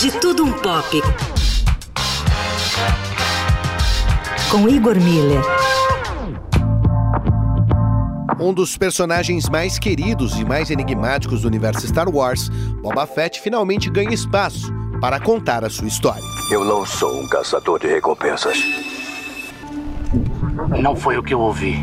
De 0.00 0.10
Tudo 0.12 0.46
Um 0.46 0.52
Pop. 0.52 1.02
Com 4.50 4.66
Igor 4.66 4.94
Miller. 4.94 5.42
Um 8.40 8.54
dos 8.54 8.78
personagens 8.78 9.46
mais 9.50 9.78
queridos 9.78 10.40
e 10.40 10.44
mais 10.46 10.70
enigmáticos 10.70 11.42
do 11.42 11.48
universo 11.48 11.86
Star 11.86 12.08
Wars, 12.08 12.48
Boba 12.80 13.06
Fett 13.06 13.42
finalmente 13.42 13.90
ganha 13.90 14.14
espaço 14.14 14.72
para 15.02 15.20
contar 15.20 15.66
a 15.66 15.68
sua 15.68 15.88
história. 15.88 16.24
Eu 16.50 16.64
não 16.64 16.86
sou 16.86 17.20
um 17.20 17.28
caçador 17.28 17.78
de 17.78 17.88
recompensas. 17.88 18.56
Não 20.80 20.96
foi 20.96 21.18
o 21.18 21.22
que 21.22 21.34
eu 21.34 21.40
ouvi. 21.40 21.76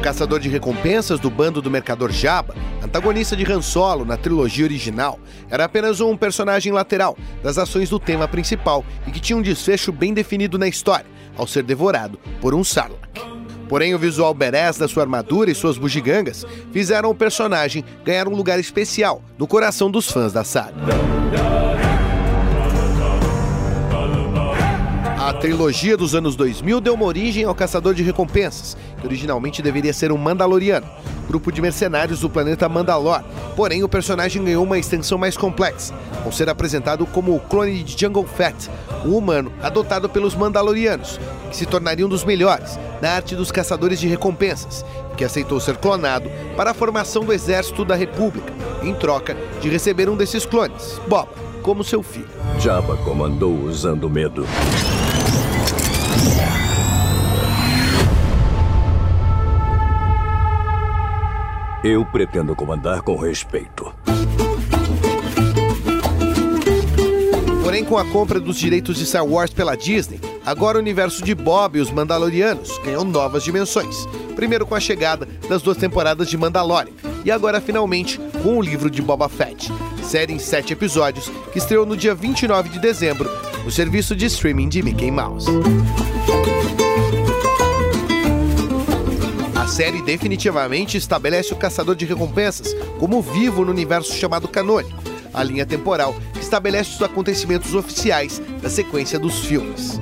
Caçador 0.00 0.40
de 0.40 0.48
recompensas 0.48 1.20
do 1.20 1.30
bando 1.30 1.60
do 1.60 1.70
Mercador 1.70 2.10
Jabba, 2.10 2.54
antagonista 2.82 3.36
de 3.36 3.50
Han 3.50 3.60
Solo 3.60 4.04
na 4.04 4.16
trilogia 4.16 4.64
original, 4.64 5.20
era 5.50 5.64
apenas 5.64 6.00
um 6.00 6.16
personagem 6.16 6.72
lateral 6.72 7.16
das 7.42 7.58
ações 7.58 7.90
do 7.90 7.98
tema 7.98 8.26
principal 8.26 8.84
e 9.06 9.10
que 9.10 9.20
tinha 9.20 9.36
um 9.36 9.42
desfecho 9.42 9.92
bem 9.92 10.14
definido 10.14 10.58
na 10.58 10.66
história, 10.66 11.06
ao 11.36 11.46
ser 11.46 11.62
devorado 11.62 12.18
por 12.40 12.54
um 12.54 12.64
Sarlacc. 12.64 13.00
Porém, 13.68 13.94
o 13.94 13.98
visual 13.98 14.34
badass 14.34 14.78
da 14.78 14.88
sua 14.88 15.04
armadura 15.04 15.50
e 15.50 15.54
suas 15.54 15.78
bugigangas 15.78 16.44
fizeram 16.72 17.10
o 17.10 17.14
personagem 17.14 17.84
ganhar 18.04 18.26
um 18.26 18.34
lugar 18.34 18.58
especial 18.58 19.22
no 19.38 19.46
coração 19.46 19.88
dos 19.90 20.10
fãs 20.10 20.32
da 20.32 20.42
saga. 20.42 20.74
Trilogia 25.40 25.96
dos 25.96 26.14
anos 26.14 26.36
2000 26.36 26.82
deu 26.82 26.92
uma 26.92 27.06
origem 27.06 27.44
ao 27.44 27.54
Caçador 27.54 27.94
de 27.94 28.02
Recompensas, 28.02 28.76
que 29.00 29.06
originalmente 29.06 29.62
deveria 29.62 29.92
ser 29.92 30.12
um 30.12 30.18
Mandaloriano, 30.18 30.86
grupo 31.26 31.50
de 31.50 31.62
mercenários 31.62 32.20
do 32.20 32.28
planeta 32.28 32.68
Mandalor. 32.68 33.22
Porém, 33.56 33.82
o 33.82 33.88
personagem 33.88 34.44
ganhou 34.44 34.62
uma 34.62 34.78
extensão 34.78 35.16
mais 35.16 35.38
complexa, 35.38 35.94
ao 36.26 36.30
ser 36.30 36.50
apresentado 36.50 37.06
como 37.06 37.34
o 37.34 37.40
clone 37.40 37.82
de 37.82 37.98
Jungle 37.98 38.26
Fett, 38.26 38.70
um 39.02 39.16
humano 39.16 39.50
adotado 39.62 40.10
pelos 40.10 40.34
Mandalorianos, 40.34 41.18
que 41.48 41.56
se 41.56 41.64
tornaria 41.64 42.04
um 42.04 42.10
dos 42.10 42.22
melhores 42.22 42.78
na 43.00 43.12
arte 43.12 43.34
dos 43.34 43.50
caçadores 43.50 43.98
de 43.98 44.06
recompensas, 44.06 44.84
que 45.16 45.24
aceitou 45.24 45.58
ser 45.58 45.78
clonado 45.78 46.30
para 46.54 46.72
a 46.72 46.74
formação 46.74 47.24
do 47.24 47.32
Exército 47.32 47.82
da 47.82 47.94
República, 47.94 48.52
em 48.82 48.92
troca 48.92 49.34
de 49.58 49.70
receber 49.70 50.10
um 50.10 50.16
desses 50.16 50.44
clones, 50.44 51.00
Boba, 51.08 51.32
como 51.62 51.82
seu 51.82 52.02
filho. 52.02 52.28
Jabba 52.58 52.98
comandou 52.98 53.54
usando 53.54 54.10
medo. 54.10 54.46
Eu 61.82 62.04
pretendo 62.04 62.54
comandar 62.54 63.00
com 63.00 63.16
respeito. 63.16 63.90
Porém, 67.62 67.84
com 67.84 67.96
a 67.96 68.04
compra 68.04 68.38
dos 68.38 68.56
direitos 68.56 68.98
de 68.98 69.06
Star 69.06 69.24
Wars 69.24 69.50
pela 69.50 69.74
Disney, 69.74 70.20
agora 70.44 70.76
o 70.76 70.80
universo 70.80 71.24
de 71.24 71.34
Bob 71.34 71.78
e 71.78 71.80
os 71.80 71.90
Mandalorianos 71.90 72.76
ganhou 72.84 73.02
novas 73.02 73.42
dimensões. 73.42 74.06
Primeiro 74.36 74.66
com 74.66 74.74
a 74.74 74.80
chegada 74.80 75.26
das 75.48 75.62
duas 75.62 75.78
temporadas 75.78 76.28
de 76.28 76.36
Mandalorian 76.36 76.92
e 77.24 77.30
agora 77.30 77.60
finalmente 77.60 78.18
com 78.42 78.58
o 78.58 78.62
livro 78.62 78.90
de 78.90 79.00
Boba 79.00 79.28
Fett, 79.28 79.72
série 80.02 80.32
em 80.32 80.38
sete 80.38 80.72
episódios 80.72 81.30
que 81.52 81.58
estreou 81.58 81.86
no 81.86 81.96
dia 81.96 82.14
29 82.14 82.68
de 82.68 82.78
dezembro 82.78 83.30
no 83.64 83.70
serviço 83.70 84.16
de 84.16 84.26
streaming 84.26 84.68
de 84.68 84.82
Mickey 84.82 85.10
Mouse. 85.10 85.46
A 89.54 89.66
série 89.66 90.02
definitivamente 90.02 90.96
estabelece 90.96 91.52
o 91.52 91.56
caçador 91.56 91.94
de 91.94 92.04
recompensas 92.04 92.74
como 92.98 93.22
vivo 93.22 93.64
no 93.64 93.70
universo 93.70 94.12
chamado 94.14 94.48
canônico, 94.48 95.02
a 95.32 95.42
linha 95.42 95.64
temporal 95.64 96.14
que 96.32 96.40
estabelece 96.40 96.94
os 96.94 97.02
acontecimentos 97.02 97.74
oficiais 97.74 98.40
da 98.60 98.68
sequência 98.68 99.18
dos 99.18 99.40
filmes. 99.40 100.00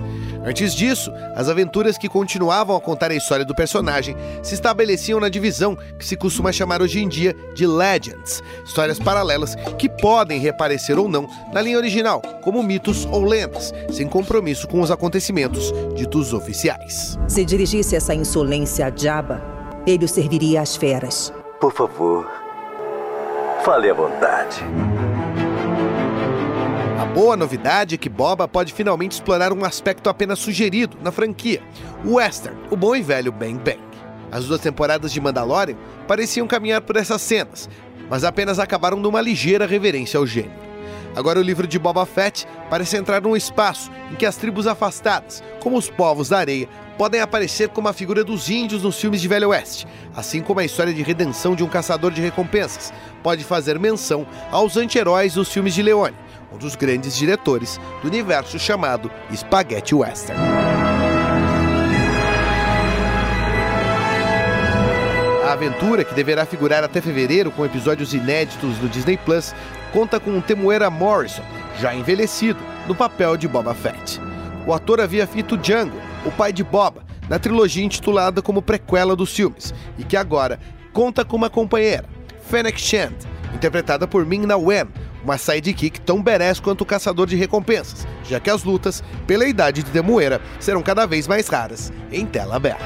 Antes 0.49 0.73
disso, 0.73 1.13
as 1.37 1.47
aventuras 1.47 1.99
que 1.99 2.09
continuavam 2.09 2.75
a 2.75 2.81
contar 2.81 3.11
a 3.11 3.15
história 3.15 3.45
do 3.45 3.55
personagem 3.55 4.17
se 4.43 4.55
estabeleciam 4.55 5.21
na 5.21 5.29
divisão 5.29 5.77
que 5.99 6.07
se 6.07 6.17
costuma 6.17 6.51
chamar 6.53 6.81
hoje 6.81 7.01
em 7.03 7.07
dia 7.07 7.37
de 7.55 7.67
Legends, 7.67 8.43
histórias 8.65 8.99
paralelas 8.99 9.55
que 9.77 9.91
podem 9.91 10.41
reaparecer 10.41 10.99
ou 10.99 11.07
não 11.07 11.29
na 11.53 11.61
linha 11.61 11.77
original, 11.77 12.23
como 12.41 12.63
mitos 12.63 13.05
ou 13.13 13.25
lendas, 13.25 13.75
sem 13.93 14.09
compromisso 14.09 14.67
com 14.67 14.81
os 14.81 14.91
acontecimentos 14.91 15.71
ditos 15.95 16.33
oficiais. 16.33 17.19
Se 17.29 17.45
dirigisse 17.45 17.95
essa 17.95 18.15
insolência 18.15 18.87
a 18.87 18.91
Jabba, 18.97 19.43
ele 19.87 20.07
o 20.07 20.09
serviria 20.09 20.63
às 20.63 20.75
feras. 20.75 21.31
Por 21.61 21.75
favor, 21.75 22.27
fale 23.63 23.91
à 23.91 23.95
vontade. 23.95 24.65
Boa 27.15 27.37
novidade 27.37 27.95
é 27.95 27.99
que 27.99 28.09
Boba 28.09 28.47
pode 28.47 28.73
finalmente 28.73 29.13
explorar 29.13 29.53
um 29.53 29.65
aspecto 29.65 30.09
apenas 30.11 30.39
sugerido 30.39 30.97
na 31.03 31.11
franquia: 31.11 31.63
o 32.05 32.15
western, 32.15 32.57
o 32.71 32.77
bom 32.77 32.95
e 32.95 33.03
velho 33.03 33.33
Bang 33.33 33.59
Bang. 33.59 33.81
As 34.31 34.45
duas 34.45 34.61
temporadas 34.61 35.13
de 35.13 35.21
Mandalorian 35.21 35.77
pareciam 36.07 36.47
caminhar 36.47 36.83
por 36.83 36.97
essas 36.97 37.23
cenas, 37.23 37.69
mas 38.11 38.25
apenas 38.25 38.59
acabaram 38.59 38.99
numa 38.99 39.23
ligeira 39.23 39.67
reverência 39.67 40.19
ao 40.19 40.27
gênero. 40.27 40.69
Agora 41.17 41.41
o 41.41 41.43
livro 41.43 41.67
de 41.67 41.79
Boba 41.79 42.05
Fett 42.05 42.47
parece 42.69 42.97
entrar 42.97 43.23
num 43.23 43.35
espaço 43.35 43.91
em 44.13 44.15
que 44.15 44.27
as 44.27 44.37
tribos 44.37 44.67
afastadas, 44.67 45.43
como 45.61 45.77
os 45.77 45.89
povos 45.89 46.29
da 46.29 46.39
areia, 46.39 46.69
podem 46.99 47.21
aparecer 47.21 47.71
como 47.71 47.89
a 47.89 47.93
figura 47.93 48.23
dos 48.23 48.51
índios 48.51 48.83
nos 48.83 49.01
filmes 49.01 49.21
de 49.21 49.29
Velho 49.29 49.49
Oeste, 49.49 49.87
assim 50.15 50.43
como 50.43 50.61
a 50.61 50.65
história 50.65 50.93
de 50.93 51.03
redenção 51.03 51.57
de 51.57 51.65
um 51.65 51.69
caçador 51.69 52.13
de 52.13 52.21
recompensas 52.21 52.93
pode 53.23 53.43
fazer 53.45 53.79
menção 53.79 54.27
aos 54.51 54.77
anti-heróis 54.77 55.35
dos 55.35 55.49
filmes 55.49 55.75
de 55.75 55.83
Leone, 55.83 56.15
um 56.53 56.59
dos 56.59 56.77
grandes 56.77 57.17
diretores 57.17 57.81
do 58.03 58.09
universo 58.09 58.59
chamado 58.59 59.11
Spaghetti 59.35 59.95
Western. 59.95 60.41
A 65.45 65.53
aventura, 65.53 66.05
que 66.05 66.15
deverá 66.15 66.45
figurar 66.45 66.85
até 66.85 67.01
fevereiro 67.01 67.51
com 67.51 67.65
episódios 67.65 68.13
inéditos 68.13 68.79
no 68.81 68.89
Disney 68.89 69.17
Plus, 69.17 69.55
conta 69.95 70.21
com 70.21 70.39
Temuera 70.43 70.91
Morrison, 70.91 71.43
já 71.81 71.95
envelhecido, 71.95 72.59
no 72.87 72.95
papel 72.95 73.37
de 73.37 73.49
Boba 73.49 73.75
Fett. 73.75 74.21
O 74.67 74.75
ator 74.75 75.01
havia 75.01 75.27
feito 75.27 75.57
Django, 75.57 75.97
o 76.27 76.31
pai 76.31 76.53
de 76.53 76.63
Boba, 76.63 77.03
na 77.31 77.39
trilogia 77.39 77.83
intitulada 77.85 78.43
como 78.43 78.61
prequela 78.61 79.17
dos 79.17 79.35
filmes, 79.35 79.73
e 79.99 80.05
que 80.05 80.17
agora 80.17 80.61
conta 80.93 81.25
com 81.25 81.37
uma 81.37 81.49
companheira, 81.49 82.05
Fennec 82.43 82.79
Shand, 82.79 83.15
interpretada 83.55 84.07
por 84.07 84.27
Ming-Na 84.27 84.57
Wen, 84.57 84.87
uma 85.25 85.39
sidekick 85.39 86.01
tão 86.01 86.23
badass 86.23 86.61
quanto 86.61 86.83
o 86.83 86.87
caçador 86.87 87.27
de 87.27 87.37
recompensas, 87.37 88.06
já 88.25 88.39
que 88.41 88.51
as 88.51 88.65
lutas, 88.65 89.03
pela 89.27 89.47
idade 89.47 89.83
de 89.83 89.91
Temuera, 89.91 90.41
serão 90.61 90.83
cada 90.83 91.06
vez 91.06 91.27
mais 91.27 91.49
raras 91.49 91.93
em 92.11 92.25
tela 92.27 92.56
aberta. 92.56 92.84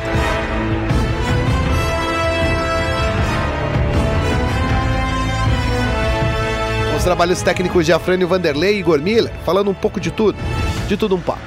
Os 6.97 7.05
trabalhos 7.05 7.43
técnicos 7.43 7.85
de 7.85 7.93
Afrânio 7.93 8.29
Vanderlei 8.29 8.77
e 8.77 8.79
Igor 8.79 9.01
Miller, 9.01 9.33
falando 9.45 9.71
um 9.71 9.75
pouco 9.75 9.99
de 9.99 10.13
tudo, 10.13 10.39
de 10.87 10.97
tudo 10.97 11.17
um 11.17 11.21
pouco. 11.21 11.41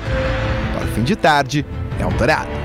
Para 0.73 0.85
o 0.85 0.87
fim 0.89 1.03
de 1.03 1.15
tarde, 1.15 1.65
é 1.97 2.05
um 2.05 2.11
dourado. 2.11 2.64